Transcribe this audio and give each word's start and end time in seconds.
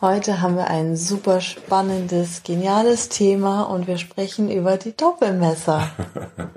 Heute 0.00 0.40
haben 0.40 0.56
wir 0.56 0.68
ein 0.68 0.96
super 0.96 1.40
spannendes, 1.40 2.42
geniales 2.42 3.08
Thema 3.08 3.62
und 3.62 3.86
wir 3.86 3.96
sprechen 3.96 4.50
über 4.50 4.76
die 4.76 4.96
Doppelmesser. 4.96 5.88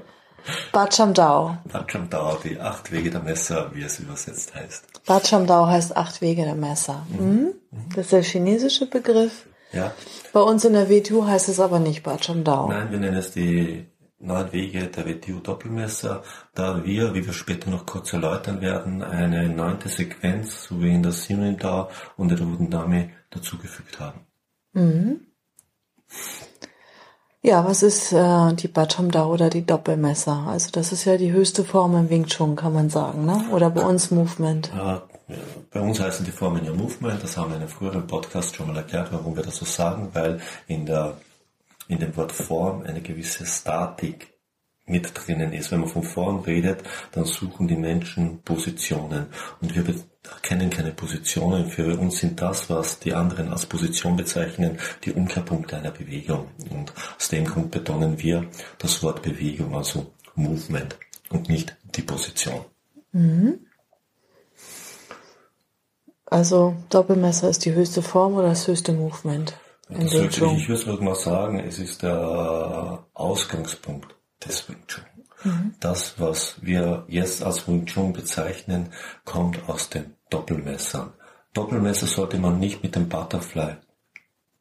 Bachamdao. 0.71 1.57
Bachamdao, 1.71 2.37
die 2.43 2.59
acht 2.59 2.91
Wege 2.91 3.09
der 3.11 3.21
Messer, 3.21 3.71
wie 3.73 3.83
es 3.83 3.99
übersetzt 3.99 4.55
heißt. 4.55 5.05
Bachamdao 5.05 5.67
heißt 5.67 5.95
acht 5.95 6.21
Wege 6.21 6.43
der 6.43 6.55
Messer. 6.55 7.05
Mhm. 7.09 7.53
Das 7.95 8.05
ist 8.05 8.11
der 8.11 8.23
chinesische 8.23 8.87
Begriff. 8.87 9.45
Ja. 9.71 9.91
Bei 10.33 10.39
uns 10.39 10.65
in 10.65 10.73
der 10.73 10.89
WTU 10.89 11.25
heißt 11.25 11.49
es 11.49 11.59
aber 11.59 11.79
nicht 11.79 12.03
Bachamdao. 12.03 12.69
Nein, 12.69 12.91
wir 12.91 12.99
nennen 12.99 13.17
es 13.17 13.31
die 13.31 13.85
neun 14.19 14.51
Wege 14.51 14.87
der 14.87 15.05
WTU 15.05 15.39
Doppelmesser, 15.39 16.23
da 16.53 16.83
wir, 16.83 17.13
wie 17.13 17.25
wir 17.25 17.33
später 17.33 17.69
noch 17.69 17.85
kurz 17.85 18.13
erläutern 18.13 18.61
werden, 18.61 19.03
eine 19.03 19.49
neunte 19.49 19.89
Sequenz, 19.89 20.63
so 20.63 20.81
wie 20.81 20.93
in 20.93 21.03
der 21.03 21.11
Simendao 21.11 21.89
und 22.15 22.29
der 22.29 22.39
Rudendame 22.39 23.11
dazugefügt 23.29 23.99
haben. 23.99 24.21
Mhm. 24.73 25.21
Ja, 27.41 27.63
was 27.63 27.83
ist 27.83 28.11
äh, 28.11 28.53
die 28.53 28.67
Bachamdao 28.67 29.31
oder 29.31 29.49
die 29.49 29.65
Doppelmesser? 29.65 30.47
Also 30.47 30.69
das 30.71 30.91
ist 30.91 31.05
ja 31.05 31.17
die 31.17 31.31
höchste 31.31 31.63
Form 31.63 31.95
im 31.95 32.09
Wing 32.09 32.25
Chun, 32.25 32.55
kann 32.55 32.73
man 32.73 32.89
sagen, 32.89 33.25
ne? 33.25 33.45
Oder 33.51 33.69
bei 33.69 33.85
uns 33.85 34.11
Movement. 34.11 34.71
Ja, 34.75 35.03
bei 35.71 35.79
uns 35.79 35.99
heißen 35.99 36.25
die 36.25 36.31
Formen 36.31 36.65
ja 36.65 36.73
Movement, 36.73 37.21
das 37.21 37.37
haben 37.37 37.51
wir 37.51 37.57
in 37.57 37.61
einem 37.61 37.69
früheren 37.69 38.07
Podcast 38.07 38.55
schon 38.55 38.67
mal 38.67 38.77
erklärt, 38.77 39.09
warum 39.11 39.35
wir 39.35 39.43
das 39.43 39.57
so 39.57 39.65
sagen, 39.65 40.09
weil 40.13 40.41
in 40.67 40.85
der 40.85 41.17
in 41.87 41.99
dem 41.99 42.15
Wort 42.15 42.31
Form 42.31 42.83
eine 42.83 43.01
gewisse 43.01 43.45
Statik 43.45 44.37
mit 44.87 45.11
drinnen 45.13 45.53
ist. 45.53 45.71
Wenn 45.71 45.81
man 45.81 45.89
von 45.89 46.03
Form 46.03 46.39
redet, 46.39 46.81
dann 47.11 47.25
suchen 47.25 47.67
die 47.67 47.75
Menschen 47.75 48.41
Positionen. 48.41 49.27
Und 49.61 49.75
wir 49.75 49.83
kennen 50.41 50.69
keine 50.69 50.91
Positionen. 50.91 51.69
Für 51.69 51.97
uns 51.99 52.19
sind 52.19 52.41
das, 52.41 52.69
was 52.69 52.99
die 52.99 53.13
anderen 53.13 53.49
als 53.49 53.65
Position 53.65 54.15
bezeichnen, 54.15 54.77
die 55.03 55.11
Umkehrpunkte 55.11 55.77
einer 55.77 55.91
Bewegung. 55.91 56.47
Und 56.69 56.93
aus 57.17 57.27
dem 57.29 57.45
Grund 57.45 57.71
betonen 57.71 58.17
wir 58.19 58.45
das 58.77 59.03
Wort 59.03 59.21
Bewegung, 59.21 59.75
also 59.75 60.13
Movement 60.35 60.97
und 61.29 61.49
nicht 61.49 61.75
die 61.95 62.01
Position. 62.01 62.61
Mhm. 63.11 63.59
Also 66.25 66.75
Doppelmesser 66.89 67.49
ist 67.49 67.63
die 67.65 67.73
höchste 67.73 68.01
Form 68.01 68.35
oder 68.35 68.49
das 68.49 68.67
höchste 68.67 68.91
Movement? 68.93 69.53
Das 69.89 70.11
sollte, 70.11 70.45
ich 70.45 70.67
würde 70.67 71.03
mal 71.03 71.15
sagen, 71.15 71.59
es 71.59 71.79
ist 71.79 72.03
der 72.03 73.05
Ausgangspunkt 73.13 74.15
des 74.45 74.67
Wing 74.67 74.85
Chun. 74.87 75.05
Mhm. 75.43 75.75
Das, 75.79 76.19
was 76.19 76.55
wir 76.61 77.05
jetzt 77.07 77.43
als 77.43 77.67
Wing 77.67 77.85
Chun 77.85 78.13
bezeichnen, 78.13 78.91
kommt 79.23 79.69
aus 79.69 79.89
den 79.89 80.15
Doppelmessern. 80.29 81.13
Doppelmesser 81.53 82.07
sollte 82.07 82.37
man 82.37 82.59
nicht 82.59 82.83
mit 82.83 82.95
dem 82.95 83.07
Butterfly 83.07 83.77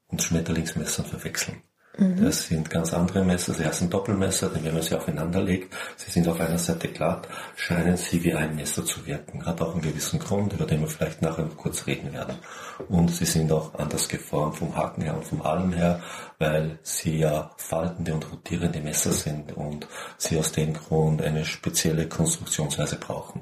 und 0.09 0.23
Schmetterlingsmessern 0.23 1.07
verwechseln. 1.07 1.63
Mhm. 1.99 2.25
Das 2.25 2.47
sind 2.47 2.69
ganz 2.69 2.93
andere 2.93 3.25
Messer. 3.25 3.55
Sie 3.55 3.65
heißen 3.65 3.89
Doppelmesser, 3.89 4.51
denn 4.51 4.65
wenn 4.65 4.75
man 4.75 4.83
sie 4.83 4.95
aufeinander 4.95 5.43
legt, 5.43 5.75
sie 5.97 6.11
sind 6.11 6.29
auf 6.29 6.41
einer 6.41 6.59
Seite 6.59 6.89
glatt, 6.89 7.27
scheinen 7.57 7.97
sie 7.97 8.23
wie 8.23 8.35
ein 8.35 8.55
Messer 8.55 8.85
zu 8.85 9.07
wirken. 9.07 9.47
Hat 9.47 9.63
auch 9.63 9.73
einen 9.73 9.81
gewissen 9.81 10.19
Grund, 10.19 10.53
über 10.53 10.67
den 10.67 10.81
wir 10.81 10.89
vielleicht 10.89 11.23
nachher 11.23 11.45
noch 11.45 11.57
kurz 11.57 11.87
reden 11.87 12.13
werden. 12.13 12.37
Und 12.89 13.09
sie 13.09 13.25
sind 13.25 13.51
auch 13.51 13.75
anders 13.75 14.09
geformt 14.09 14.57
vom 14.57 14.77
Haken 14.77 15.03
her 15.03 15.17
und 15.17 15.25
vom 15.25 15.43
Allen 15.43 15.73
her, 15.73 16.03
weil 16.39 16.79
sie 16.83 17.19
ja 17.19 17.53
faltende 17.57 18.13
und 18.13 18.31
rotierende 18.31 18.81
Messer 18.81 19.13
sind 19.13 19.57
und 19.57 19.87
sie 20.19 20.39
aus 20.39 20.53
dem 20.53 20.75
Grund 20.75 21.23
eine 21.23 21.45
spezielle 21.45 22.09
Konstruktionsweise 22.09 22.97
brauchen. 22.97 23.41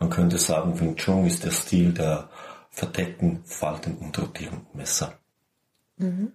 Man 0.00 0.10
könnte 0.10 0.38
sagen, 0.38 0.80
Wing 0.80 0.96
Chun 0.96 1.26
ist 1.26 1.44
der 1.44 1.50
Stil 1.52 1.92
der 1.92 2.30
verdeckten, 2.70 3.42
faltenden 3.44 4.06
und 4.06 4.18
rotierenden 4.18 4.66
Messer. 4.72 5.12
Mhm. 5.98 6.32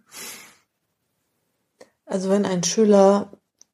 Also 2.06 2.30
wenn 2.30 2.46
ein 2.46 2.64
Schüler 2.64 3.30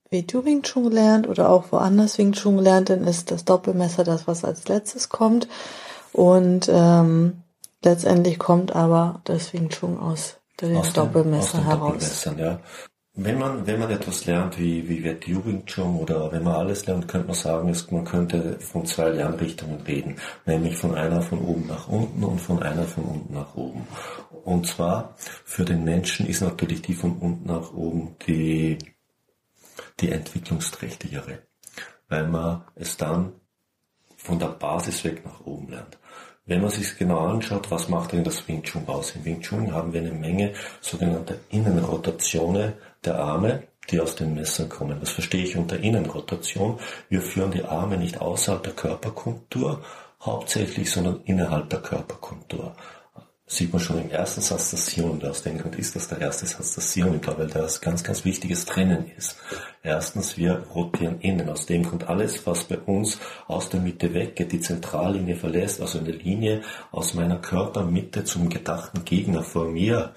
wie 0.09 0.23
du 0.23 0.43
Wing 0.43 0.61
Chun 0.61 0.91
lernt 0.91 1.27
oder 1.27 1.49
auch 1.49 1.71
woanders 1.71 2.17
Wing 2.17 2.33
Chun 2.33 2.57
lernt, 2.57 2.89
dann 2.89 3.07
ist 3.07 3.31
das 3.31 3.45
Doppelmesser 3.45 4.03
das, 4.03 4.27
was 4.27 4.43
als 4.43 4.67
letztes 4.67 5.09
kommt. 5.09 5.47
Und 6.11 6.69
ähm, 6.69 7.43
letztendlich 7.81 8.37
kommt 8.37 8.75
aber 8.75 9.21
das 9.23 9.53
Wing 9.53 9.69
Chun 9.69 9.97
aus 9.97 10.35
den 10.59 10.75
aus 10.75 10.93
Doppelmessern 10.93 11.63
heraus. 11.63 12.25
Ja. 12.37 12.59
Wenn 13.13 13.37
man, 13.37 13.67
wenn 13.67 13.79
man 13.79 13.91
etwas 13.91 14.25
lernt, 14.25 14.57
wie, 14.57 14.87
wie 14.87 15.03
wird 15.03 15.25
Chun 15.65 15.97
oder 15.97 16.31
wenn 16.31 16.43
man 16.43 16.55
alles 16.55 16.85
lernt, 16.85 17.09
könnte 17.09 17.27
man 17.27 17.35
sagen, 17.35 17.67
ist, 17.67 17.91
man 17.91 18.05
könnte 18.05 18.57
von 18.59 18.85
zwei 18.85 19.09
Lernrichtungen 19.09 19.81
reden. 19.81 20.15
Nämlich 20.45 20.77
von 20.77 20.95
einer 20.95 21.21
von 21.21 21.39
oben 21.39 21.67
nach 21.67 21.89
unten 21.89 22.23
und 22.23 22.39
von 22.39 22.63
einer 22.63 22.83
von 22.83 23.03
unten 23.03 23.33
nach 23.33 23.53
oben. 23.55 23.85
Und 24.45 24.65
zwar 24.65 25.13
für 25.17 25.65
den 25.65 25.83
Menschen 25.83 26.25
ist 26.25 26.41
natürlich 26.41 26.81
die 26.81 26.93
von 26.93 27.17
unten 27.17 27.47
nach 27.47 27.73
oben 27.73 28.15
die, 28.25 28.77
die 29.99 30.09
entwicklungsträchtigere, 30.09 31.39
weil 32.07 32.27
man 32.27 32.63
es 32.75 32.95
dann 32.95 33.33
von 34.15 34.39
der 34.39 34.47
Basis 34.47 35.03
weg 35.03 35.25
nach 35.25 35.41
oben 35.41 35.69
lernt. 35.69 35.97
Wenn 36.45 36.61
man 36.61 36.71
sich 36.71 36.97
genau 36.97 37.19
anschaut, 37.19 37.69
was 37.69 37.87
macht 37.87 38.13
denn 38.13 38.23
das 38.23 38.47
Wing 38.47 38.63
Chun 38.63 38.87
aus? 38.87 39.15
Im 39.15 39.25
Wing 39.25 39.41
Chun 39.41 39.71
haben 39.73 39.93
wir 39.93 40.01
eine 40.01 40.11
Menge 40.11 40.53
sogenannter 40.81 41.35
Innenrotationen 41.49 42.73
der 43.05 43.19
Arme, 43.19 43.67
die 43.89 43.99
aus 43.99 44.15
den 44.15 44.33
Messern 44.33 44.67
kommen. 44.67 44.99
Was 45.01 45.11
verstehe 45.11 45.43
ich 45.43 45.55
unter 45.55 45.79
Innenrotation? 45.79 46.79
Wir 47.09 47.21
führen 47.21 47.51
die 47.51 47.63
Arme 47.63 47.97
nicht 47.97 48.19
außerhalb 48.19 48.63
der 48.63 48.73
Körperkontur 48.73 49.83
hauptsächlich, 50.19 50.89
sondern 50.89 51.21
innerhalb 51.25 51.69
der 51.69 51.81
Körperkontur 51.81 52.70
sieht 53.51 53.73
man 53.73 53.81
schon 53.81 54.01
im 54.01 54.09
ersten 54.09 54.39
Satz 54.39 54.71
das 54.71 54.85
Sion. 54.85 55.11
Und 55.11 55.25
aus 55.25 55.43
dem 55.43 55.57
Grund 55.57 55.75
ist 55.75 55.95
das 55.95 56.07
der 56.07 56.19
erste 56.19 56.45
Satz 56.45 56.75
das 56.75 56.93
Sion, 56.93 57.19
glaube, 57.19 57.39
weil 57.39 57.47
da 57.47 57.59
das 57.59 57.81
ganz, 57.81 58.01
ganz 58.01 58.23
wichtiges 58.23 58.65
Trennen 58.65 59.11
ist. 59.17 59.35
Erstens, 59.83 60.37
wir 60.37 60.63
rotieren 60.73 61.19
innen. 61.19 61.49
Aus 61.49 61.65
dem 61.65 61.83
Grund 61.83 62.07
alles, 62.07 62.47
was 62.47 62.63
bei 62.63 62.77
uns 62.77 63.19
aus 63.47 63.69
der 63.69 63.81
Mitte 63.81 64.13
weggeht, 64.13 64.53
die 64.53 64.61
Zentrallinie 64.61 65.35
verlässt, 65.35 65.81
also 65.81 65.99
eine 65.99 66.11
Linie 66.11 66.61
aus 66.91 67.13
meiner 67.13 67.39
Körpermitte 67.39 68.23
zum 68.23 68.47
gedachten 68.47 69.03
Gegner 69.03 69.43
vor 69.43 69.65
mir, 69.65 70.13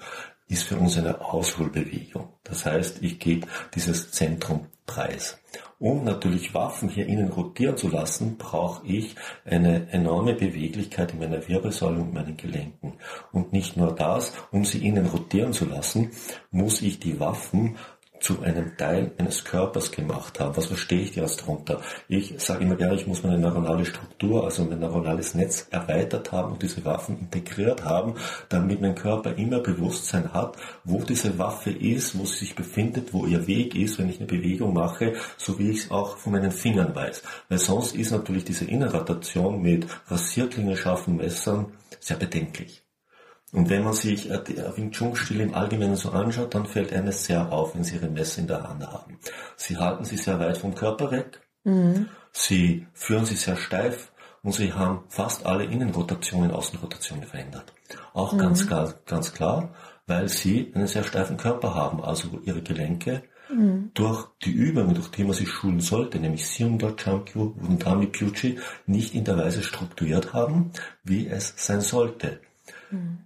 ist 0.47 0.63
für 0.63 0.77
uns 0.77 0.97
eine 0.97 1.19
Ausholbewegung. 1.21 2.29
Das 2.43 2.65
heißt, 2.65 3.01
ich 3.01 3.19
gebe 3.19 3.47
dieses 3.73 4.11
Zentrum 4.11 4.67
preis. 4.85 5.37
Um 5.85 6.03
natürlich 6.03 6.55
Waffen 6.55 6.89
hier 6.89 7.05
innen 7.05 7.29
rotieren 7.29 7.77
zu 7.77 7.89
lassen, 7.89 8.37
brauche 8.37 8.83
ich 8.87 9.13
eine 9.45 9.87
enorme 9.91 10.33
Beweglichkeit 10.33 11.13
in 11.13 11.19
meiner 11.19 11.47
Wirbelsäule 11.47 11.99
und 11.99 12.11
meinen 12.11 12.37
Gelenken. 12.37 12.93
Und 13.31 13.53
nicht 13.53 13.77
nur 13.77 13.93
das, 13.93 14.33
um 14.49 14.65
sie 14.65 14.83
innen 14.83 15.05
rotieren 15.05 15.53
zu 15.53 15.65
lassen, 15.65 16.09
muss 16.49 16.81
ich 16.81 16.99
die 16.99 17.19
Waffen 17.19 17.75
zu 18.19 18.41
einem 18.41 18.77
Teil 18.77 19.11
eines 19.17 19.43
Körpers 19.43 19.91
gemacht 19.91 20.39
haben. 20.39 20.55
Was 20.57 20.67
verstehe 20.67 21.01
ich 21.01 21.15
jetzt 21.15 21.41
darunter? 21.41 21.81
Ich 22.07 22.33
sage 22.37 22.63
immer 22.63 22.75
gerne, 22.75 22.95
ich 22.95 23.07
muss 23.07 23.23
meine 23.23 23.37
neuronale 23.37 23.85
Struktur, 23.85 24.43
also 24.43 24.63
mein 24.63 24.79
neuronales 24.79 25.35
Netz 25.35 25.67
erweitert 25.71 26.31
haben 26.31 26.53
und 26.53 26.61
diese 26.61 26.83
Waffen 26.85 27.19
integriert 27.19 27.83
haben, 27.83 28.15
damit 28.49 28.81
mein 28.81 28.95
Körper 28.95 29.35
immer 29.37 29.59
Bewusstsein 29.59 30.33
hat, 30.33 30.57
wo 30.83 31.01
diese 31.01 31.37
Waffe 31.37 31.71
ist, 31.71 32.17
wo 32.17 32.25
sie 32.25 32.45
sich 32.45 32.55
befindet, 32.55 33.13
wo 33.13 33.25
ihr 33.25 33.47
Weg 33.47 33.75
ist, 33.75 33.99
wenn 33.99 34.09
ich 34.09 34.17
eine 34.19 34.27
Bewegung 34.27 34.73
mache, 34.73 35.13
so 35.37 35.59
wie 35.59 35.71
ich 35.71 35.85
es 35.85 35.91
auch 35.91 36.17
von 36.17 36.33
meinen 36.33 36.51
Fingern 36.51 36.95
weiß. 36.95 37.23
Weil 37.49 37.57
sonst 37.57 37.95
ist 37.95 38.11
natürlich 38.11 38.45
diese 38.45 38.65
Innenrotation 38.65 39.61
mit 39.61 39.87
Rasierklingen 40.07 40.77
scharfen 40.77 41.17
Messern 41.17 41.73
sehr 41.99 42.17
bedenklich. 42.17 42.84
Und 43.51 43.69
wenn 43.69 43.83
man 43.83 43.93
sich 43.93 44.29
äh, 44.29 44.41
Wing 44.75 44.91
Chun 44.91 45.15
Stil 45.15 45.41
im 45.41 45.53
Allgemeinen 45.53 45.95
so 45.95 46.11
anschaut, 46.11 46.55
dann 46.55 46.65
fällt 46.65 46.91
einem 46.91 47.11
sehr 47.11 47.51
auf, 47.51 47.75
wenn 47.75 47.83
sie 47.83 47.95
ihre 47.95 48.09
Messer 48.09 48.41
in 48.41 48.47
der 48.47 48.63
Hand 48.63 48.85
haben. 48.85 49.17
Sie 49.55 49.77
halten 49.77 50.03
sie 50.03 50.17
sehr 50.17 50.39
weit 50.39 50.57
vom 50.57 50.75
Körper 50.75 51.11
weg. 51.11 51.41
Mhm. 51.63 52.09
Sie 52.31 52.87
führen 52.93 53.25
sie 53.25 53.35
sehr 53.35 53.55
steif 53.55 54.11
und 54.43 54.53
sie 54.53 54.73
haben 54.73 55.03
fast 55.07 55.45
alle 55.45 55.63
Innenrotationen, 55.63 56.51
Außenrotationen 56.51 57.23
verändert. 57.23 57.73
Auch 58.13 58.33
mhm. 58.33 58.39
ganz, 58.39 58.67
klar, 58.67 58.93
ganz 59.05 59.33
klar, 59.33 59.73
weil 60.05 60.29
sie 60.29 60.71
einen 60.75 60.87
sehr 60.87 61.03
steifen 61.03 61.37
Körper 61.37 61.73
haben, 61.73 62.03
also 62.03 62.39
ihre 62.43 62.61
Gelenke 62.61 63.23
mhm. 63.49 63.91
durch 63.93 64.27
die 64.43 64.51
Übungen, 64.51 64.93
durch 64.93 65.09
die 65.09 65.23
man 65.23 65.33
sich 65.33 65.49
schulen 65.49 65.79
sollte, 65.79 66.19
nämlich 66.19 66.47
Siumdo, 66.47 66.91
Chankyu 66.95 67.55
und 67.59 67.85
Dami 67.85 68.07
Pyuchi, 68.07 68.59
nicht 68.85 69.15
in 69.15 69.23
der 69.23 69.37
Weise 69.37 69.63
strukturiert 69.63 70.33
haben, 70.33 70.71
wie 71.03 71.27
es 71.27 71.53
sein 71.57 71.81
sollte. 71.81 72.39
Mhm. 72.91 73.24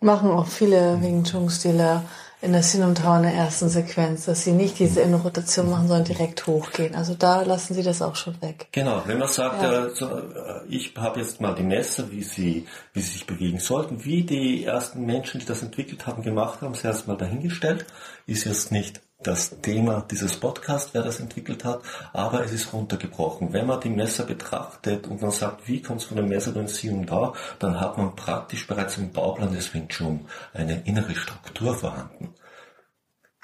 Machen 0.00 0.30
auch 0.30 0.46
viele 0.46 1.00
Wing 1.02 1.24
Chun-Stile 1.24 2.02
in 2.42 2.52
der 2.52 2.62
Sinumtau 2.62 3.16
in 3.16 3.22
der 3.24 3.34
ersten 3.34 3.68
Sequenz, 3.68 4.24
dass 4.24 4.44
sie 4.44 4.52
nicht 4.52 4.78
diese 4.78 5.02
Innenrotation 5.02 5.68
machen, 5.68 5.88
sondern 5.88 6.06
direkt 6.06 6.46
hochgehen. 6.46 6.94
Also 6.94 7.14
da 7.14 7.42
lassen 7.42 7.74
sie 7.74 7.82
das 7.82 8.00
auch 8.00 8.16
schon 8.16 8.40
weg. 8.40 8.68
Genau, 8.72 9.02
wenn 9.04 9.18
man 9.18 9.28
sagt, 9.28 9.62
ja. 9.62 9.86
äh, 9.86 9.94
so, 9.94 10.06
äh, 10.06 10.66
ich 10.68 10.94
habe 10.96 11.20
jetzt 11.20 11.40
mal 11.40 11.54
die 11.54 11.62
Messer, 11.62 12.10
wie 12.10 12.22
sie, 12.22 12.66
wie 12.94 13.00
sie 13.00 13.12
sich 13.12 13.26
bewegen 13.26 13.58
sollten, 13.58 14.04
wie 14.04 14.22
die 14.22 14.64
ersten 14.64 15.04
Menschen, 15.04 15.40
die 15.40 15.46
das 15.46 15.62
entwickelt 15.62 16.06
haben, 16.06 16.22
gemacht 16.22 16.62
haben, 16.62 16.74
sie 16.74 16.86
erstmal 16.86 17.18
dahingestellt, 17.18 17.84
ist 18.26 18.44
jetzt 18.44 18.72
nicht 18.72 19.02
das 19.22 19.60
Thema 19.60 20.04
dieses 20.10 20.36
Podcasts, 20.36 20.90
wer 20.92 21.02
das 21.02 21.20
entwickelt 21.20 21.64
hat, 21.64 21.82
aber 22.12 22.44
es 22.44 22.52
ist 22.52 22.72
runtergebrochen. 22.72 23.52
Wenn 23.52 23.66
man 23.66 23.80
die 23.80 23.90
Messer 23.90 24.24
betrachtet 24.24 25.06
und 25.06 25.22
dann 25.22 25.30
sagt, 25.30 25.68
wie 25.68 25.82
kommt 25.82 26.00
es 26.00 26.06
von 26.06 26.16
dem 26.16 26.28
Messer 26.28 26.52
Sie 26.68 26.90
und 26.90 27.06
da, 27.06 27.32
dann 27.58 27.80
hat 27.80 27.98
man 27.98 28.14
praktisch 28.16 28.66
bereits 28.66 28.96
im 28.96 29.12
Bauplan 29.12 29.52
des 29.52 29.72
Wing 29.74 29.88
Chun 29.88 30.26
eine 30.54 30.82
innere 30.84 31.14
Struktur 31.14 31.74
vorhanden. 31.74 32.34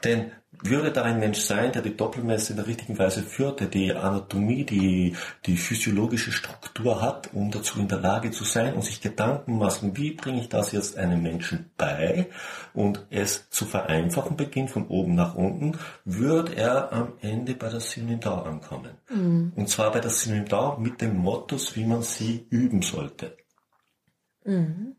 Denn 0.04 0.32
würde 0.62 0.90
da 0.90 1.02
ein 1.02 1.18
Mensch 1.18 1.40
sein, 1.40 1.72
der 1.72 1.82
die 1.82 1.96
Doppelmesse 1.96 2.52
in 2.52 2.56
der 2.56 2.66
richtigen 2.66 2.98
Weise 2.98 3.22
führt, 3.22 3.60
der 3.60 3.68
die 3.68 3.92
Anatomie, 3.92 4.64
die, 4.64 5.14
die 5.44 5.56
physiologische 5.56 6.32
Struktur 6.32 7.02
hat, 7.02 7.30
um 7.34 7.50
dazu 7.50 7.78
in 7.78 7.88
der 7.88 8.00
Lage 8.00 8.30
zu 8.30 8.44
sein 8.44 8.74
und 8.74 8.82
sich 8.82 9.00
Gedanken 9.00 9.58
machen, 9.58 9.96
wie 9.96 10.12
bringe 10.12 10.40
ich 10.40 10.48
das 10.48 10.72
jetzt 10.72 10.96
einem 10.96 11.22
Menschen 11.22 11.70
bei 11.76 12.28
und 12.72 13.06
es 13.10 13.50
zu 13.50 13.64
vereinfachen 13.64 14.36
beginnt 14.36 14.70
von 14.70 14.86
oben 14.88 15.14
nach 15.14 15.34
unten, 15.34 15.78
wird 16.04 16.54
er 16.54 16.92
am 16.92 17.12
Ende 17.20 17.54
bei 17.54 17.68
der 17.68 17.80
Synodau 17.80 18.42
ankommen. 18.42 18.92
Mhm. 19.10 19.52
Und 19.56 19.68
zwar 19.68 19.92
bei 19.92 20.00
der 20.00 20.10
Synodau 20.10 20.78
mit 20.78 21.00
dem 21.00 21.16
Mottos, 21.16 21.76
wie 21.76 21.84
man 21.84 22.02
sie 22.02 22.46
üben 22.50 22.82
sollte. 22.82 23.36
Mhm. 24.44 24.96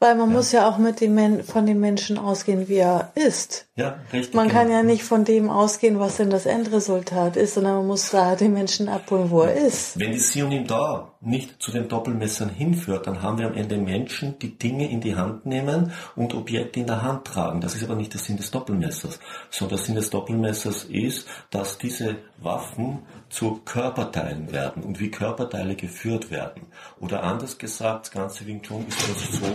Weil 0.00 0.14
man 0.14 0.30
ja. 0.30 0.36
muss 0.36 0.52
ja 0.52 0.68
auch 0.68 0.78
mit 0.78 1.00
dem 1.02 1.14
Men 1.14 1.44
von 1.44 1.66
dem 1.66 1.78
Menschen 1.78 2.18
ausgehen, 2.18 2.68
wie 2.68 2.76
er 2.76 3.12
ist. 3.14 3.66
Ja, 3.76 3.98
richtig. 4.12 4.34
Man 4.34 4.48
kann 4.48 4.70
ja 4.70 4.82
nicht 4.82 5.04
von 5.04 5.24
dem 5.24 5.50
ausgehen, 5.50 6.00
was 6.00 6.16
denn 6.16 6.30
das 6.30 6.46
Endresultat 6.46 7.36
ist, 7.36 7.54
sondern 7.54 7.76
man 7.76 7.86
muss 7.86 8.10
da 8.10 8.34
den 8.34 8.54
Menschen 8.54 8.88
abholen, 8.88 9.30
wo 9.30 9.42
er 9.42 9.54
ist. 9.54 9.98
Wenn 9.98 10.12
die 10.12 10.18
Sionim 10.18 10.66
da 10.66 11.09
nicht 11.22 11.62
zu 11.62 11.70
den 11.70 11.88
Doppelmessern 11.88 12.48
hinführt, 12.48 13.06
dann 13.06 13.22
haben 13.22 13.38
wir 13.38 13.46
am 13.46 13.54
Ende 13.54 13.76
Menschen, 13.76 14.38
die 14.38 14.56
Dinge 14.56 14.90
in 14.90 15.00
die 15.00 15.16
Hand 15.16 15.44
nehmen 15.44 15.92
und 16.16 16.34
Objekte 16.34 16.80
in 16.80 16.86
der 16.86 17.02
Hand 17.02 17.26
tragen. 17.26 17.60
Das 17.60 17.74
ist 17.74 17.84
aber 17.84 17.94
nicht 17.94 18.14
der 18.14 18.20
Sinn 18.20 18.38
des 18.38 18.50
Doppelmessers. 18.50 19.20
So, 19.50 19.66
der 19.66 19.78
Sinn 19.78 19.96
des 19.96 20.08
Doppelmessers 20.08 20.84
ist, 20.84 21.28
dass 21.50 21.76
diese 21.76 22.16
Waffen 22.38 23.00
zu 23.28 23.60
Körperteilen 23.64 24.50
werden 24.50 24.82
und 24.82 24.98
wie 24.98 25.10
Körperteile 25.10 25.76
geführt 25.76 26.30
werden. 26.30 26.62
Oder 27.00 27.22
anders 27.22 27.58
gesagt, 27.58 28.06
das 28.06 28.12
ganze 28.12 28.46
Wing 28.46 28.62
Chun 28.62 28.86
ist 28.88 29.00
so, 29.00 29.46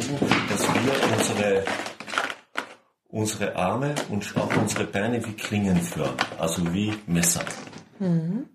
dass 0.50 0.62
wir 0.62 1.18
unsere 1.18 1.64
unsere 3.16 3.56
Arme 3.56 3.96
und 4.10 4.36
auch 4.36 4.58
unsere 4.58 4.84
Beine 4.84 5.26
wie 5.26 5.32
Klingen 5.34 5.78
führen, 5.78 6.16
also 6.38 6.74
wie 6.74 6.94
Messer. 7.08 7.46
Mhm. 8.00 8.50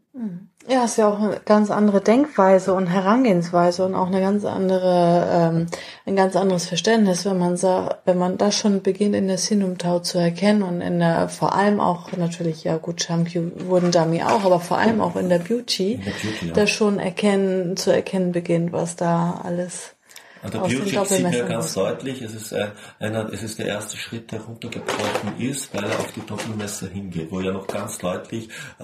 Ja, 0.69 0.85
ist 0.85 0.99
ja 0.99 1.09
auch 1.09 1.19
eine 1.19 1.41
ganz 1.45 1.71
andere 1.71 2.01
Denkweise 2.01 2.75
und 2.75 2.89
Herangehensweise 2.89 3.85
und 3.85 3.95
auch 3.95 4.09
eine 4.09 4.21
ganz 4.21 4.45
andere, 4.45 5.27
ähm, 5.33 5.67
ein 6.05 6.17
ganz 6.17 6.37
anderes 6.37 6.67
Verständnis, 6.67 7.25
wenn 7.25 7.39
man 7.39 7.57
sagt, 7.57 8.07
wenn 8.07 8.19
man 8.19 8.37
das 8.37 8.57
schon 8.57 8.83
beginnt 8.83 9.15
in 9.15 9.29
der 9.29 9.39
Sinumtau 9.39 10.01
zu 10.01 10.19
erkennen 10.19 10.63
und 10.63 10.81
in 10.81 10.99
der, 10.99 11.29
vor 11.29 11.55
allem 11.55 11.81
auch 11.81 12.13
natürlich, 12.13 12.65
ja 12.65 12.77
gut, 12.77 13.03
Champion 13.03 13.53
wurden 13.69 13.91
Dummy 13.91 14.23
auch, 14.23 14.45
aber 14.45 14.61
vor 14.61 14.79
allem 14.79 15.01
auch 15.01 15.17
in 15.17 15.29
der 15.29 15.39
Beauty, 15.39 15.95
in 15.95 16.05
der 16.05 16.11
Beauty 16.11 16.47
ja. 16.47 16.53
da 16.53 16.67
schon 16.67 16.99
erkennen, 16.99 17.77
zu 17.77 17.93
erkennen 17.93 18.33
beginnt, 18.33 18.73
was 18.73 18.97
da 18.97 19.41
alles 19.43 19.95
an 20.43 20.51
der 20.51 20.59
Beauty 20.61 21.05
sieht 21.05 21.23
man 21.23 21.49
ganz 21.49 21.75
deutlich, 21.75 22.23
es 22.23 22.35
ist, 22.35 22.53
äh, 22.53 22.71
einer, 22.99 23.31
es 23.33 23.43
ist 23.43 23.59
der 23.59 23.67
erste 23.67 23.97
Schritt, 23.97 24.33
der 24.33 24.41
runtergebrochen 24.41 25.39
ist, 25.39 25.75
weil 25.75 25.85
er 25.85 25.99
auf 25.99 26.13
die 26.13 26.25
Doppelmesser 26.25 26.89
hingeht, 26.89 27.31
wo 27.31 27.41
ja 27.41 27.53
noch 27.53 27.67
ganz 27.67 27.99
deutlich 27.99 28.49
äh, 28.79 28.83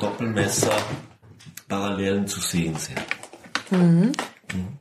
Doppelmesser 0.00 0.76
Parallelen 1.68 2.26
zu 2.26 2.40
sehen 2.40 2.76
sind. 2.76 2.98
Mhm. 3.70 4.12
Mhm. 4.52 4.78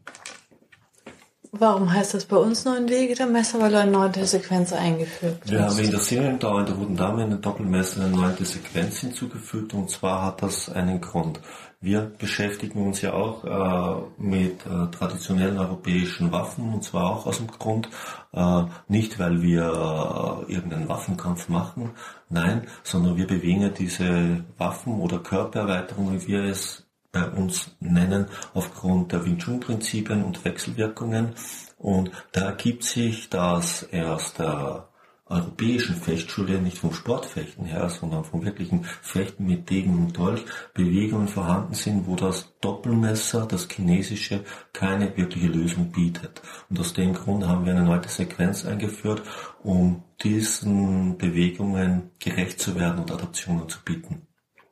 Warum 1.51 1.91
heißt 1.91 2.13
das 2.13 2.25
bei 2.25 2.37
uns 2.37 2.63
neun 2.65 2.87
Wege 2.89 3.15
der 3.15 3.25
Messer, 3.25 3.59
weil 3.59 3.73
eine 3.73 3.89
neunte 3.89 4.23
Sequenz 4.25 4.71
eingefügt 4.71 5.41
hast? 5.41 5.51
Wir 5.51 5.65
haben 5.65 5.79
in 5.79 5.89
der 5.89 5.99
Seriendauer 5.99 6.59
in 6.59 6.65
der 6.67 6.75
Roten 6.75 6.95
Dame 6.95 7.23
eine 7.23 7.37
Doppelmesser 7.37 8.03
eine 8.03 8.15
neunte 8.15 8.45
Sequenz 8.45 8.99
hinzugefügt 8.99 9.73
und 9.73 9.89
zwar 9.89 10.25
hat 10.25 10.43
das 10.43 10.69
einen 10.69 11.01
Grund. 11.01 11.39
Wir 11.81 12.01
beschäftigen 12.01 12.85
uns 12.85 13.01
ja 13.01 13.13
auch 13.13 13.45
äh, 13.45 14.01
mit 14.21 14.65
äh, 14.65 14.91
traditionellen 14.91 15.57
europäischen 15.57 16.31
Waffen 16.31 16.73
und 16.73 16.83
zwar 16.83 17.09
auch 17.09 17.25
aus 17.25 17.37
dem 17.37 17.47
Grund, 17.47 17.89
äh, 18.33 18.63
nicht 18.87 19.17
weil 19.17 19.41
wir 19.41 20.45
äh, 20.47 20.53
irgendeinen 20.53 20.87
Waffenkampf 20.87 21.49
machen, 21.49 21.91
nein, 22.29 22.67
sondern 22.83 23.17
wir 23.17 23.25
bewegen 23.25 23.61
ja 23.61 23.69
diese 23.69 24.43
Waffen 24.57 24.99
oder 24.99 25.19
Körpererweiterungen, 25.19 26.21
wie 26.21 26.27
wir 26.27 26.43
es 26.43 26.88
bei 27.11 27.27
uns 27.29 27.71
nennen, 27.79 28.27
aufgrund 28.53 29.11
der 29.11 29.25
Wing 29.25 29.37
Chun 29.37 29.59
Prinzipien 29.59 30.23
und 30.23 30.43
Wechselwirkungen. 30.45 31.33
Und 31.77 32.11
da 32.31 32.41
ergibt 32.41 32.83
sich, 32.83 33.29
dass 33.29 33.83
erst 33.83 34.39
der 34.39 34.89
europäischen 35.29 35.95
Fechtschule 35.95 36.59
nicht 36.59 36.79
vom 36.79 36.91
Sportfechten 36.91 37.65
her, 37.65 37.89
sondern 37.89 38.23
vom 38.23 38.43
wirklichen 38.43 38.83
Fechten 39.01 39.45
mit 39.45 39.69
Degen 39.69 39.93
und 39.93 40.17
Dolch 40.17 40.43
Bewegungen 40.73 41.27
vorhanden 41.27 41.75
sind, 41.75 42.07
wo 42.07 42.15
das 42.15 42.53
Doppelmesser, 42.61 43.45
das 43.45 43.67
chinesische, 43.69 44.43
keine 44.73 45.15
wirkliche 45.15 45.47
Lösung 45.47 45.91
bietet. 45.91 46.41
Und 46.69 46.79
aus 46.79 46.93
dem 46.93 47.13
Grund 47.13 47.47
haben 47.47 47.65
wir 47.65 47.73
eine 47.75 47.83
neue 47.83 48.07
Sequenz 48.07 48.65
eingeführt, 48.65 49.21
um 49.63 50.03
diesen 50.23 51.17
Bewegungen 51.17 52.09
gerecht 52.19 52.59
zu 52.59 52.75
werden 52.75 52.99
und 52.99 53.11
Adaptionen 53.11 53.69
zu 53.69 53.79
bieten. 53.85 54.27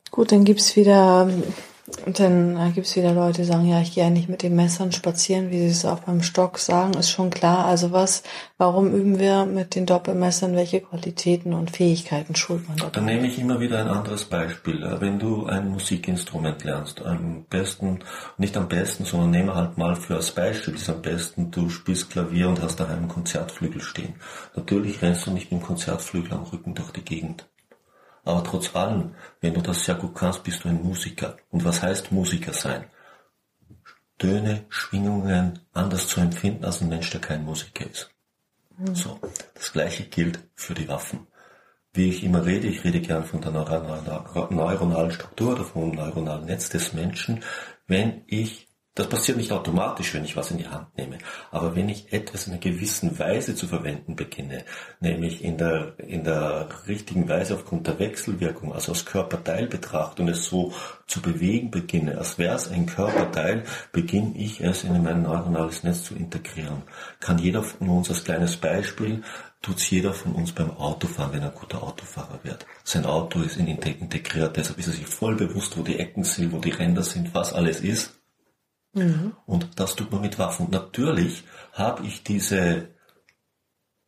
Gut, 0.09 0.31
dann 0.31 0.43
gibt's 0.43 0.75
wieder 0.75 1.29
und 2.05 2.19
dann 2.19 2.57
äh, 2.57 2.71
gibt's 2.71 2.97
wieder 2.97 3.13
Leute, 3.13 3.41
die 3.41 3.47
sagen, 3.47 3.65
ja, 3.65 3.79
ich 3.79 3.93
gehe 3.93 4.03
ja 4.03 4.09
nicht 4.09 4.27
mit 4.27 4.43
den 4.43 4.55
Messern 4.55 4.91
spazieren, 4.91 5.51
wie 5.51 5.59
sie 5.59 5.67
es 5.67 5.85
auch 5.85 6.01
beim 6.01 6.21
Stock 6.21 6.59
sagen, 6.59 6.93
ist 6.95 7.09
schon 7.09 7.29
klar. 7.29 7.65
Also 7.65 7.93
was, 7.93 8.23
warum 8.57 8.93
üben 8.93 9.19
wir 9.19 9.45
mit 9.45 9.73
den 9.73 9.85
Doppelmessern, 9.85 10.53
welche 10.53 10.81
Qualitäten 10.81 11.53
und 11.53 11.71
Fähigkeiten 11.71 12.35
schult 12.35 12.67
man? 12.67 12.91
Dann 12.91 13.05
nehme 13.05 13.27
ich 13.27 13.39
immer 13.39 13.61
wieder 13.61 13.79
ein 13.79 13.87
anderes 13.87 14.25
Beispiel. 14.25 14.83
Äh, 14.83 14.99
wenn 14.99 15.17
du 15.17 15.45
ein 15.45 15.69
Musikinstrument 15.69 16.65
lernst, 16.65 17.01
am 17.05 17.45
besten, 17.49 17.99
nicht 18.37 18.57
am 18.57 18.67
besten, 18.67 19.05
sondern 19.05 19.31
nehme 19.31 19.55
halt 19.55 19.77
mal 19.77 19.95
für 19.95 20.15
als 20.15 20.31
Beispiel, 20.31 20.75
ist 20.75 20.89
am 20.89 21.01
besten, 21.01 21.51
du 21.51 21.69
spielst 21.69 22.09
Klavier 22.09 22.49
und 22.49 22.61
hast 22.61 22.81
daheim 22.81 22.97
einen 22.97 23.07
Konzertflügel 23.07 23.79
stehen. 23.79 24.15
Natürlich 24.57 25.01
rennst 25.01 25.25
du 25.25 25.31
nicht 25.31 25.53
mit 25.53 25.61
dem 25.61 25.65
Konzertflügel 25.65 26.33
am 26.33 26.43
Rücken 26.43 26.75
durch 26.75 26.91
die 26.91 27.05
Gegend. 27.05 27.47
Aber 28.27 28.43
trotz 28.43 28.75
allem, 28.75 29.15
wenn 29.39 29.53
du 29.53 29.61
das 29.61 29.85
sehr 29.85 29.95
gut 29.95 30.13
kannst, 30.13 30.43
bist 30.43 30.63
du 30.63 30.67
ein 30.67 30.83
Musiker. 30.83 31.37
Und 31.49 31.63
was 31.63 31.81
heißt 31.81 32.11
Musiker 32.11 32.51
sein? 32.51 32.83
Töne, 34.17 34.65
Schwingungen 34.67 35.59
anders 35.71 36.09
zu 36.09 36.19
empfinden 36.19 36.65
als 36.65 36.81
ein 36.81 36.89
Mensch, 36.89 37.09
der 37.09 37.21
kein 37.21 37.45
Musiker 37.45 37.89
ist. 37.89 38.09
Mhm. 38.77 38.95
So, 38.95 39.17
das 39.53 39.71
gleiche 39.71 40.03
gilt 40.03 40.39
für 40.55 40.73
die 40.73 40.89
Waffen. 40.89 41.27
Wie 41.93 42.09
ich 42.09 42.21
immer 42.21 42.45
rede, 42.45 42.67
ich 42.67 42.83
rede 42.83 42.99
gern 42.99 43.23
von 43.23 43.39
der 43.39 43.51
neuronalen 43.51 45.11
Struktur 45.11 45.53
oder 45.53 45.63
vom 45.63 45.91
neuronalen 45.91 46.45
Netz 46.45 46.69
des 46.69 46.91
Menschen. 46.91 47.43
Wenn 47.87 48.23
ich 48.27 48.66
das 48.97 49.07
passiert 49.07 49.37
nicht 49.37 49.51
automatisch, 49.51 50.15
wenn 50.15 50.25
ich 50.25 50.35
was 50.35 50.49
in 50.49 50.57
die 50.57 50.67
Hand 50.67 50.97
nehme. 50.97 51.19
Aber 51.51 51.75
wenn 51.75 51.87
ich 51.87 52.11
etwas 52.11 52.47
in 52.47 52.53
einer 52.53 52.59
gewissen 52.59 53.19
Weise 53.19 53.53
zu 53.53 53.67
verwenden 53.67 54.15
beginne, 54.15 54.65
nämlich 54.99 55.43
in 55.43 55.57
der, 55.59 55.93
in 55.99 56.23
der 56.23 56.67
richtigen 56.87 57.29
Weise 57.29 57.53
aufgrund 57.53 57.85
der 57.85 57.99
Wechselwirkung, 57.99 58.73
also 58.73 58.93
als 58.93 59.05
Körperteil 59.05 59.67
betrachte 59.67 60.23
und 60.23 60.29
es 60.29 60.45
so 60.45 60.73
zu 61.05 61.21
bewegen 61.21 61.69
beginne, 61.69 62.17
als 62.17 62.39
wäre 62.39 62.55
es 62.55 62.71
ein 62.71 62.87
Körperteil, 62.87 63.65
beginne 63.91 64.35
ich 64.35 64.61
es 64.61 64.83
in 64.83 65.03
mein 65.03 65.21
neuronales 65.21 65.83
Netz 65.83 66.03
zu 66.03 66.15
integrieren. 66.15 66.81
Kann 67.19 67.37
jeder 67.37 67.61
von 67.61 67.89
uns 67.89 68.09
als 68.09 68.23
kleines 68.23 68.57
Beispiel 68.57 69.21
tut's 69.61 69.89
jeder 69.91 70.13
von 70.13 70.33
uns 70.33 70.53
beim 70.53 70.71
Autofahren, 70.71 71.33
wenn 71.33 71.41
er 71.41 71.49
ein 71.49 71.55
guter 71.55 71.83
Autofahrer 71.83 72.39
wird. 72.43 72.65
Sein 72.83 73.05
Auto 73.05 73.41
ist 73.41 73.57
in 73.57 73.67
integriert, 73.67 74.57
deshalb 74.57 74.79
ist 74.79 74.87
er 74.87 74.93
sich 74.93 75.05
voll 75.05 75.35
bewusst, 75.35 75.77
wo 75.77 75.83
die 75.83 75.99
Ecken 75.99 76.23
sind, 76.23 76.51
wo 76.51 76.59
die 76.59 76.71
Ränder 76.71 77.03
sind, 77.03 77.35
was 77.35 77.53
alles 77.53 77.81
ist. 77.81 78.16
Mhm. 78.97 79.33
Und 79.45 79.79
das 79.79 79.95
tut 79.95 80.11
man 80.11 80.21
mit 80.21 80.39
Waffen. 80.39 80.67
natürlich 80.71 81.43
habe 81.73 82.05
ich 82.05 82.23
diese 82.23 82.89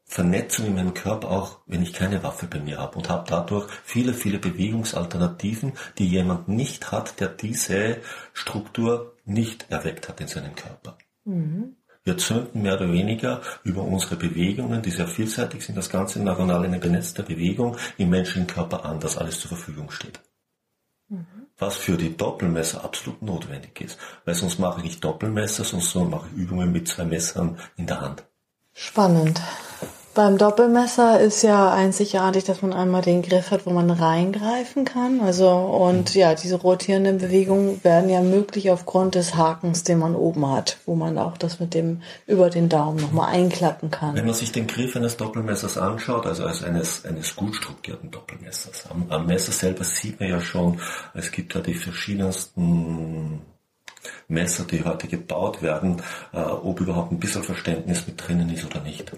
Vernetzung 0.05 0.65
in 0.65 0.75
meinem 0.75 0.96
Körper 0.96 1.29
auch, 1.29 1.60
wenn 1.67 1.84
ich 1.84 1.93
keine 1.93 2.24
Waffe 2.24 2.48
bei 2.48 2.60
mir 2.60 2.79
habe 2.79 2.98
und 2.98 3.10
habe 3.10 3.25
dadurch 3.29 3.69
viele, 3.84 4.13
viele 4.13 4.39
Bewegungsalternativen, 4.39 5.74
die 6.00 6.08
jemand 6.08 6.48
nicht 6.48 6.91
hat, 6.91 7.19
der 7.19 7.29
diese 7.29 7.98
Struktur 8.34 9.15
nicht 9.25 9.67
erweckt 9.69 10.10
hat 10.10 10.19
in 10.19 10.27
seinem 10.27 10.55
Körper. 10.55 10.98
Mhm. 11.25 11.75
Wir 12.03 12.17
zünden 12.17 12.63
mehr 12.63 12.75
oder 12.75 12.91
weniger 12.91 13.41
über 13.63 13.84
unsere 13.84 14.15
Bewegungen, 14.15 14.81
die 14.81 14.89
sehr 14.89 15.08
vielseitig 15.08 15.63
sind, 15.63 15.77
das 15.77 15.91
ganze 15.91 16.24
neuronale 16.24 16.67
Netz 16.67 17.13
der 17.13 17.24
Bewegung 17.24 17.77
im 17.98 18.10
menschlichen 18.10 18.48
Körper 18.48 18.86
an, 18.86 19.00
dass 19.00 19.17
alles 19.17 19.39
zur 19.39 19.50
Verfügung 19.50 19.91
steht. 19.91 20.19
Was 21.60 21.75
für 21.75 21.98
die 21.98 22.16
Doppelmesser 22.16 22.84
absolut 22.84 23.22
notwendig 23.22 23.82
ist. 23.82 24.00
Weil 24.25 24.36
sonst 24.36 24.60
mache 24.60 24.80
ich 24.80 24.86
nicht 24.86 25.04
Doppelmesser, 25.04 25.63
sonst 25.63 25.94
mache 25.96 26.28
ich 26.34 26.38
Übungen 26.38 26.72
mit 26.72 26.88
zwei 26.88 27.06
Messern 27.06 27.58
in 27.75 27.86
der 27.86 28.01
Hand. 28.01 28.24
Spannend. 28.74 29.42
Beim 30.16 30.39
Doppelmesser 30.39 31.20
ist 31.20 31.44
ja 31.44 31.72
einzigartig, 31.72 32.44
dass 32.44 32.62
man 32.63 32.74
einmal 32.74 33.04
den 33.04 33.22
Griff 33.22 33.51
hat, 33.51 33.66
wo 33.66 33.70
man 33.70 33.92
reingreifen 33.92 34.84
kann. 34.84 35.22
Also 35.22 35.50
und 35.50 36.16
ja, 36.16 36.34
diese 36.34 36.56
rotierenden 36.56 37.20
Bewegungen 37.20 37.84
werden 37.84 38.10
ja 38.10 38.22
möglich 38.22 38.72
aufgrund 38.72 39.16
des 39.16 39.36
Hakens, 39.36 39.84
den 39.84 40.00
man 40.00 40.16
oben 40.16 40.50
hat, 40.51 40.78
wo 40.86 40.96
man 40.96 41.18
auch 41.20 41.38
das 41.38 41.60
mit 41.60 41.75
dem 41.75 42.01
über 42.25 42.50
den 42.50 42.70
Daumen 42.70 43.00
nochmal 43.00 43.30
einklappen 43.30 43.92
kann. 43.92 44.16
Wenn 44.16 44.25
man 44.25 44.34
sich 44.34 44.51
den 44.51 44.66
Griff 44.66 44.96
eines 44.96 45.16
Doppelmessers 45.16 45.78
anschaut, 45.78 46.25
also 46.25 46.44
als 46.44 46.63
eines 46.63 47.06
eines 47.06 47.36
gut 47.36 47.56
strukturierten 47.56 48.10
Doppelmessers, 48.10 48.86
am, 48.89 49.06
am 49.10 49.28
Messer 49.28 49.51
selber 49.51 49.84
sieht 49.84 50.20
man 50.20 50.30
ja 50.30 50.42
schon, 50.42 50.80
es 51.13 51.32
gibt 51.32 51.56
da 51.56 51.60
die 51.60 51.75
verschiedensten 51.75 53.42
Messer, 54.28 54.63
die 54.66 54.84
heute 54.84 55.08
gebaut 55.08 55.62
werden, 55.62 56.01
äh, 56.34 56.39
ob 56.39 56.80
überhaupt 56.82 57.12
ein 57.12 57.20
bisschen 57.20 57.44
Verständnis 57.44 58.08
mit 58.08 58.28
drinnen 58.28 58.50
ist 58.50 58.66
oder 58.66 58.82
nicht. 58.82 59.12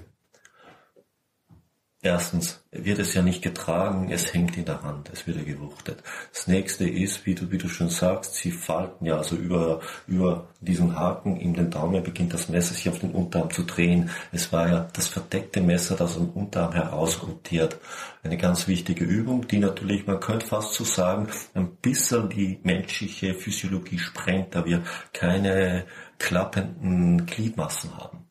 Erstens 2.03 2.63
wird 2.71 2.97
es 2.97 3.13
ja 3.13 3.21
nicht 3.21 3.43
getragen, 3.43 4.09
es 4.11 4.33
hängt 4.33 4.57
in 4.57 4.65
der 4.65 4.81
Hand, 4.81 5.11
es 5.13 5.27
wird 5.27 5.37
ja 5.37 5.43
gewuchtet. 5.43 6.01
Das 6.33 6.47
nächste 6.47 6.89
ist, 6.89 7.27
wie 7.27 7.35
du, 7.35 7.51
wie 7.51 7.59
du 7.59 7.67
schon 7.67 7.89
sagst, 7.89 8.33
sie 8.33 8.49
falten 8.49 9.05
ja, 9.05 9.17
also 9.17 9.35
über, 9.35 9.81
über 10.07 10.47
diesen 10.61 10.97
Haken 10.97 11.37
in 11.37 11.53
den 11.53 11.69
Daumen 11.69 12.01
beginnt 12.01 12.33
das 12.33 12.49
Messer 12.49 12.73
sich 12.73 12.89
auf 12.89 12.97
den 12.97 13.11
Unterarm 13.11 13.51
zu 13.51 13.61
drehen. 13.61 14.09
Es 14.31 14.51
war 14.51 14.67
ja 14.67 14.87
das 14.93 15.09
verdeckte 15.09 15.61
Messer, 15.61 15.95
das 15.95 16.17
am 16.17 16.29
Unterarm 16.29 16.73
heraus 16.73 17.21
rotiert. 17.21 17.79
Eine 18.23 18.37
ganz 18.37 18.67
wichtige 18.67 19.05
Übung, 19.05 19.47
die 19.47 19.59
natürlich, 19.59 20.07
man 20.07 20.19
könnte 20.19 20.47
fast 20.47 20.73
so 20.73 20.83
sagen, 20.83 21.27
ein 21.53 21.75
bisschen 21.75 22.29
die 22.29 22.59
menschliche 22.63 23.35
Physiologie 23.35 23.99
sprengt, 23.99 24.55
da 24.55 24.65
wir 24.65 24.81
keine 25.13 25.85
klappenden 26.17 27.27
Gliedmassen 27.27 27.95
haben. 27.95 28.27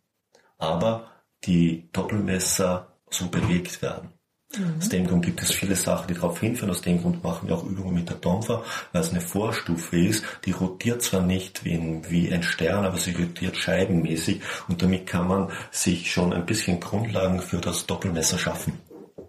Aber 0.58 1.06
die 1.44 1.88
Doppelmesser 1.92 2.89
so 3.10 3.28
bewegt 3.28 3.82
werden. 3.82 4.10
Mhm. 4.56 4.74
Aus 4.78 4.88
dem 4.88 5.06
Grund 5.06 5.24
gibt 5.24 5.42
es 5.42 5.52
viele 5.52 5.76
Sachen, 5.76 6.08
die 6.08 6.14
darauf 6.14 6.40
hinführen. 6.40 6.70
Aus 6.70 6.82
dem 6.82 7.00
Grund 7.00 7.22
machen 7.22 7.48
wir 7.48 7.54
auch 7.54 7.64
Übungen 7.64 7.94
mit 7.94 8.08
der 8.08 8.16
Domfer, 8.16 8.64
weil 8.92 9.02
es 9.02 9.10
eine 9.10 9.20
Vorstufe 9.20 9.98
ist. 9.98 10.24
Die 10.44 10.50
rotiert 10.52 11.02
zwar 11.02 11.22
nicht 11.22 11.64
wie 11.64 11.74
ein, 11.74 12.10
wie 12.10 12.32
ein 12.32 12.42
Stern, 12.42 12.84
aber 12.84 12.98
sie 12.98 13.12
rotiert 13.12 13.56
scheibenmäßig 13.56 14.40
und 14.68 14.82
damit 14.82 15.06
kann 15.06 15.28
man 15.28 15.50
sich 15.70 16.10
schon 16.10 16.32
ein 16.32 16.46
bisschen 16.46 16.80
Grundlagen 16.80 17.40
für 17.40 17.58
das 17.58 17.86
Doppelmesser 17.86 18.38
schaffen. 18.38 18.80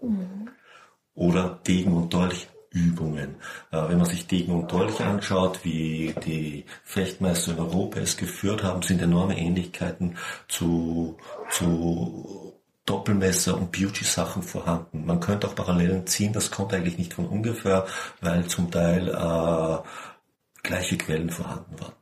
Mhm. 0.02 0.48
Oder 1.14 1.60
Degen 1.66 1.92
und 1.92 2.12
Dolch 2.12 2.48
Übungen. 2.70 3.36
Äh, 3.70 3.88
wenn 3.88 3.98
man 3.98 4.06
sich 4.06 4.26
Degen 4.26 4.52
und 4.52 4.72
Dolch 4.72 5.00
anschaut, 5.00 5.60
wie 5.62 6.14
die 6.24 6.64
Fechtmeister 6.84 7.52
in 7.52 7.58
Europa 7.58 8.00
es 8.00 8.16
geführt 8.16 8.62
haben, 8.62 8.82
sind 8.82 9.02
enorme 9.02 9.38
Ähnlichkeiten 9.38 10.16
zu, 10.48 11.18
zu 11.50 12.61
Doppelmesser 12.86 13.56
und 13.56 13.70
Beauty-Sachen 13.70 14.42
vorhanden. 14.42 15.06
Man 15.06 15.20
könnte 15.20 15.46
auch 15.46 15.54
Parallelen 15.54 16.06
ziehen, 16.06 16.32
das 16.32 16.50
kommt 16.50 16.74
eigentlich 16.74 16.98
nicht 16.98 17.14
von 17.14 17.26
ungefähr, 17.26 17.86
weil 18.20 18.46
zum 18.46 18.70
Teil 18.70 19.08
äh, 19.08 19.78
gleiche 20.62 20.98
Quellen 20.98 21.30
vorhanden 21.30 21.80
waren. 21.80 21.92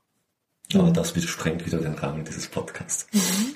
Mhm. 0.73 0.81
Aber 0.81 0.91
das 0.91 1.11
sprengt 1.25 1.67
wieder 1.67 1.79
den 1.79 1.95
Rahmen 1.95 2.25
dieses 2.25 2.49
Podcasts. 2.49 3.07
Mhm. 3.13 3.55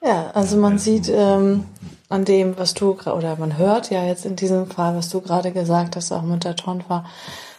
Ja, 0.00 0.30
also 0.30 0.56
man 0.56 0.78
sieht 0.78 1.08
ähm, 1.08 1.64
an 2.08 2.24
dem, 2.24 2.56
was 2.56 2.74
du 2.74 2.92
oder 2.92 3.36
man 3.36 3.58
hört 3.58 3.90
ja 3.90 4.04
jetzt 4.04 4.24
in 4.24 4.36
diesem 4.36 4.70
Fall, 4.70 4.94
was 4.94 5.08
du 5.08 5.20
gerade 5.20 5.50
gesagt 5.50 5.96
hast, 5.96 6.12
auch 6.12 6.22
mit 6.22 6.44
der 6.44 6.54
Tonfa, 6.54 7.04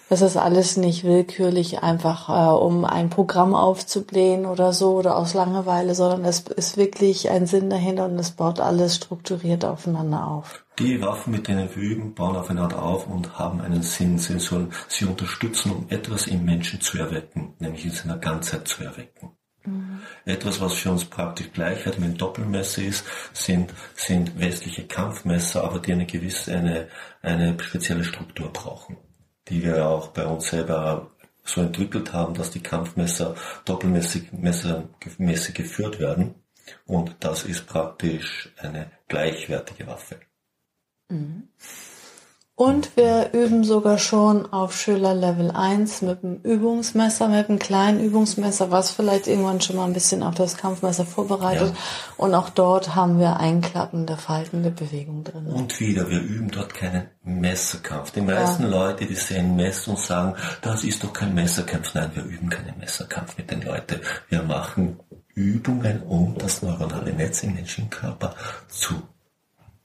das 0.10 0.22
ist 0.24 0.38
alles 0.38 0.76
nicht 0.76 1.04
willkürlich 1.04 1.84
einfach, 1.84 2.30
äh, 2.30 2.52
um 2.52 2.84
ein 2.84 3.12
Programm 3.12 3.54
aufzublähen 3.54 4.48
oder 4.48 4.74
so 4.74 4.96
oder 4.96 5.16
aus 5.16 5.36
Langeweile, 5.36 5.94
sondern 5.94 6.26
es 6.26 6.40
ist 6.40 6.78
wirklich 6.78 7.30
ein 7.30 7.46
Sinn 7.46 7.70
dahinter 7.70 8.06
und 8.06 8.18
es 8.18 8.32
baut 8.32 8.60
alles 8.60 8.96
strukturiert 8.96 9.64
aufeinander 9.64 10.28
auf. 10.28 10.66
Die 10.80 11.00
Waffen, 11.02 11.32
mit 11.32 11.48
denen 11.48 11.70
wir 11.76 11.82
üben, 11.82 12.16
bauen 12.16 12.36
aufeinander 12.36 12.82
auf 12.82 13.08
und 13.08 13.38
haben 13.38 13.62
einen 13.62 13.84
Sinn. 13.84 14.18
Sie 14.18 14.40
sollen 14.40 14.74
sie 14.88 15.06
unterstützen, 15.06 15.72
um 15.72 15.86
etwas 15.90 16.26
im 16.26 16.44
Menschen 16.44 16.82
zu 16.82 16.98
erwecken, 16.98 17.54
nämlich 17.60 17.86
in 17.86 17.92
seiner 17.92 18.18
Ganzheit 18.18 18.68
zu 18.68 18.84
erwecken. 18.84 19.34
Mhm. 19.64 20.00
Etwas, 20.26 20.60
was 20.60 20.74
für 20.74 20.90
uns 20.90 21.06
praktisch 21.06 21.52
Gleichheit 21.54 22.00
mit 22.00 22.20
Doppelmesser 22.20 22.82
ist, 22.82 23.06
sind, 23.34 23.74
sind 23.94 24.40
westliche 24.40 24.88
Kampfmesser, 24.88 25.64
aber 25.64 25.80
die 25.80 25.92
eine 25.92 26.08
gewisse, 26.08 26.56
eine, 26.56 26.88
eine 27.22 27.60
spezielle 27.60 28.04
Struktur 28.04 28.52
brauchen 28.52 28.98
die 29.50 29.64
wir 29.64 29.88
auch 29.88 30.10
bei 30.10 30.26
uns 30.26 30.50
selber 30.50 31.12
so 31.44 31.62
entwickelt 31.62 32.14
haben, 32.14 32.34
dass 32.34 32.52
die 32.52 32.62
Kampfmesser 32.62 33.36
doppelmäßig 33.66 34.32
messermäßig 34.32 35.56
geführt 35.56 36.00
werden. 36.00 36.36
Und 36.86 37.16
das 37.20 37.46
ist 37.46 37.66
praktisch 37.66 38.52
eine 38.58 38.92
gleichwertige 39.08 39.88
Waffe. 39.88 40.20
Mhm. 41.10 41.50
Und 42.60 42.98
wir 42.98 43.30
üben 43.32 43.64
sogar 43.64 43.98
schon 43.98 44.52
auf 44.52 44.76
Schüler 44.78 45.14
Level 45.14 45.50
1 45.50 46.02
mit 46.02 46.24
dem 46.24 46.42
Übungsmesser, 46.42 47.30
mit 47.30 47.48
einem 47.48 47.58
kleinen 47.58 48.02
Übungsmesser, 48.02 48.70
was 48.70 48.92
vielleicht 48.92 49.28
irgendwann 49.28 49.62
schon 49.62 49.78
mal 49.78 49.86
ein 49.86 49.94
bisschen 49.94 50.24
auf 50.24 50.36
das 50.36 50.58
Kampfmesser 50.58 51.06
vorbereitet. 51.06 51.70
Ja. 51.70 51.76
Und 52.18 52.36
auch 52.36 52.50
dort 52.50 52.96
haben 52.96 53.18
wir 53.18 53.40
einklappende, 53.40 54.18
faltende 54.18 54.72
Bewegung 54.72 55.24
drin. 55.24 55.46
Und 55.46 55.80
wieder, 55.80 56.10
wir 56.10 56.20
üben 56.20 56.52
dort 56.52 56.74
keinen 56.74 57.08
Messerkampf. 57.24 58.12
Die 58.12 58.20
meisten 58.20 58.64
ja. 58.64 58.70
Leute, 58.70 59.06
die 59.06 59.16
sehen 59.16 59.56
Messer 59.56 59.92
und 59.92 60.00
sagen, 60.00 60.36
das 60.62 60.84
ist 60.84 61.02
doch 61.02 61.14
kein 61.14 61.34
Messerkampf. 61.34 61.94
Nein, 61.94 62.12
wir 62.14 62.26
üben 62.26 62.50
keinen 62.50 62.78
Messerkampf 62.78 63.38
mit 63.38 63.50
den 63.50 63.62
Leuten. 63.62 64.02
Wir 64.28 64.44
machen 64.44 65.00
Übungen, 65.34 66.04
um 66.04 66.38
das 66.38 66.62
neuronale 66.62 67.14
Netz 67.14 67.42
im 67.42 67.54
menschlichen 67.54 67.90
Körper 67.90 68.36
zu 68.68 68.96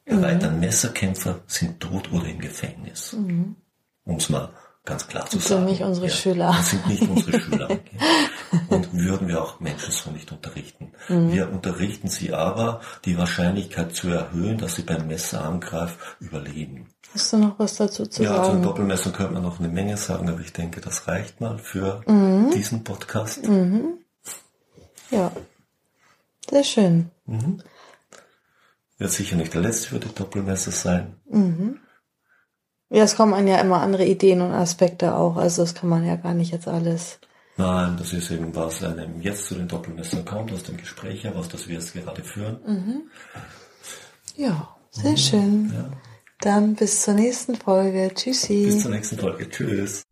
erweitern. 0.04 0.54
Mhm. 0.54 0.60
Messerkämpfer 0.60 1.40
sind 1.46 1.80
tot 1.80 2.12
oder 2.12 2.26
im 2.26 2.38
Gefängnis. 2.38 3.12
Mhm. 3.12 3.56
Um 4.04 4.16
es 4.16 4.28
mal 4.28 4.50
ganz 4.84 5.06
klar 5.06 5.26
zu 5.26 5.38
das 5.38 5.48
sagen. 5.48 5.62
sind 5.62 5.70
nicht 5.70 5.82
unsere 5.82 6.06
ja, 6.06 6.12
Schüler. 6.12 6.54
Das 6.56 6.70
sind 6.70 6.86
nicht 6.86 7.02
unsere 7.08 7.40
Schüler. 7.40 7.70
Okay. 7.70 7.98
Und 8.68 8.92
würden 8.92 9.28
wir 9.28 9.42
auch 9.42 9.60
Menschen 9.60 9.92
so 9.92 10.10
nicht 10.10 10.30
unterrichten. 10.30 10.92
Mhm. 11.08 11.32
Wir 11.32 11.50
unterrichten 11.50 12.08
sie 12.08 12.34
aber, 12.34 12.80
die 13.04 13.16
Wahrscheinlichkeit 13.16 13.94
zu 13.94 14.08
erhöhen, 14.08 14.58
dass 14.58 14.74
sie 14.74 14.82
beim 14.82 15.06
Messerangreif 15.06 16.16
überleben. 16.20 16.88
Hast 17.12 17.32
du 17.32 17.38
noch 17.38 17.58
was 17.58 17.76
dazu 17.76 18.06
zu 18.06 18.22
ja, 18.22 18.30
sagen? 18.30 18.44
Ja, 18.44 18.50
zum 18.52 18.62
Doppelmesser 18.62 19.12
könnte 19.12 19.34
man 19.34 19.42
noch 19.42 19.58
eine 19.58 19.68
Menge 19.68 19.96
sagen, 19.96 20.28
aber 20.28 20.40
ich 20.40 20.52
denke, 20.52 20.80
das 20.80 21.08
reicht 21.08 21.40
mal 21.40 21.58
für 21.58 22.02
mhm. 22.06 22.50
diesen 22.52 22.84
Podcast. 22.84 23.46
Mhm. 23.46 23.98
Ja, 25.10 25.30
sehr 26.50 26.64
schön. 26.64 27.10
Wird 28.98 29.10
sicher 29.10 29.36
nicht 29.36 29.54
der 29.54 29.60
letzte 29.60 29.88
für 29.88 29.98
die 29.98 30.14
Doppelmesser 30.14 30.70
sein. 30.70 31.16
Mhm. 31.28 31.80
Ja, 32.90 33.02
es 33.02 33.16
kommen 33.16 33.34
einem 33.34 33.48
ja 33.48 33.58
immer 33.58 33.80
andere 33.80 34.04
Ideen 34.04 34.40
und 34.40 34.52
Aspekte 34.52 35.16
auch. 35.16 35.36
Also 35.36 35.62
das 35.62 35.74
kann 35.74 35.88
man 35.88 36.06
ja 36.06 36.16
gar 36.16 36.34
nicht 36.34 36.52
jetzt 36.52 36.68
alles. 36.68 37.18
Nein, 37.56 37.96
das 37.98 38.12
ist 38.12 38.30
eben, 38.30 38.54
was 38.54 38.82
einem 38.82 39.20
jetzt 39.20 39.46
zu 39.46 39.54
den 39.54 39.68
Doppelmessern 39.68 40.24
kommt, 40.24 40.52
aus 40.52 40.64
dem 40.64 40.76
Gespräch 40.76 41.24
heraus, 41.24 41.48
das 41.48 41.68
wir 41.68 41.76
jetzt 41.76 41.92
gerade 41.92 42.22
führen. 42.22 42.58
Mhm. 42.66 43.02
Ja, 44.36 44.76
sehr 44.90 45.12
mhm. 45.12 45.16
schön. 45.16 45.72
Ja. 45.74 45.90
Dann 46.40 46.74
bis 46.74 47.02
zur 47.02 47.14
nächsten 47.14 47.54
Folge. 47.54 48.10
Tschüssi. 48.14 48.66
Bis 48.66 48.82
zur 48.82 48.90
nächsten 48.90 49.18
Folge. 49.18 49.48
Tschüss. 49.48 50.02